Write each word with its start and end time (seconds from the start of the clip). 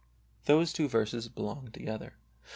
Those 0.45 0.73
two 0.73 0.87
verses 0.87 1.27
belong 1.29 1.69
together. 1.69 2.15